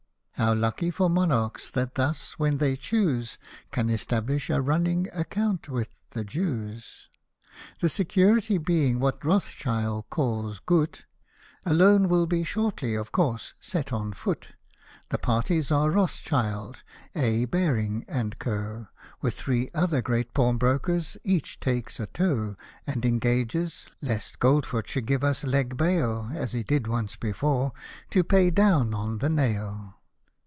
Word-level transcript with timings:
(How 0.35 0.55
lucky 0.55 0.89
for 0.89 1.07
monarchs, 1.07 1.69
that 1.69 1.93
thus, 1.93 2.39
when 2.39 2.57
they 2.57 2.75
choose. 2.75 3.37
Can 3.71 3.91
establish 3.91 4.49
a 4.49 4.53
run7iing 4.53 5.07
account 5.15 5.69
with 5.69 5.89
the 6.13 6.23
Jews!) 6.23 7.09
The 7.79 7.87
security 7.89 8.57
being 8.57 8.99
what 8.99 9.23
Rothschild 9.23 10.09
calls" 10.09 10.57
goot," 10.65 11.05
A 11.63 11.75
loan 11.75 12.09
will 12.09 12.25
be 12.25 12.43
shortly, 12.43 12.95
of 12.95 13.11
course, 13.11 13.53
set 13.59 13.93
on 13.93 14.13
foot 14.13 14.41
j 14.49 14.53
The 15.09 15.19
parties 15.19 15.71
are 15.71 15.91
Rothschild, 15.91 16.81
A. 17.15 17.45
Baring 17.45 18.03
& 18.23 18.39
Co. 18.39 18.87
With 19.21 19.35
three 19.35 19.69
other 19.75 20.01
great 20.01 20.33
pawnbrokers: 20.33 21.17
each 21.23 21.59
takes 21.59 21.99
a 21.99 22.07
toe. 22.07 22.55
And 22.87 23.05
engages 23.05 23.85
(lest 24.01 24.39
Gold 24.39 24.65
foot 24.65 24.87
should 24.89 25.05
give 25.05 25.23
us 25.23 25.43
/^^ 25.43 25.77
bail. 25.77 26.31
As 26.33 26.53
he 26.53 26.63
did 26.63 26.87
once 26.87 27.15
before) 27.15 27.73
to 28.09 28.23
pay 28.23 28.49
down 28.49 28.89
07i 28.89 29.19
the 29.19 29.29
nail. 29.29 29.97